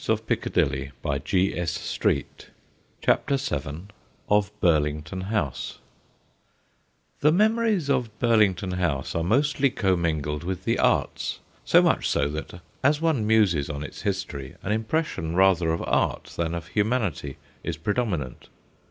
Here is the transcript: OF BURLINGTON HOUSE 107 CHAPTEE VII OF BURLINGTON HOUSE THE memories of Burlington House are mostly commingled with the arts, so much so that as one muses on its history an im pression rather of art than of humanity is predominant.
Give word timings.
OF 0.09 0.25
BURLINGTON 0.25 0.89
HOUSE 0.95 1.33
107 2.01 2.25
CHAPTEE 3.03 3.37
VII 3.37 3.81
OF 4.29 4.51
BURLINGTON 4.59 5.21
HOUSE 5.25 5.77
THE 7.19 7.31
memories 7.31 7.87
of 7.87 8.17
Burlington 8.19 8.71
House 8.71 9.13
are 9.13 9.21
mostly 9.23 9.69
commingled 9.69 10.43
with 10.43 10.63
the 10.63 10.79
arts, 10.79 11.37
so 11.63 11.83
much 11.83 12.09
so 12.09 12.27
that 12.29 12.61
as 12.83 12.99
one 12.99 13.27
muses 13.27 13.69
on 13.69 13.83
its 13.83 14.01
history 14.01 14.55
an 14.63 14.71
im 14.71 14.85
pression 14.85 15.35
rather 15.35 15.71
of 15.71 15.83
art 15.85 16.33
than 16.35 16.55
of 16.55 16.69
humanity 16.69 17.37
is 17.63 17.77
predominant. 17.77 18.49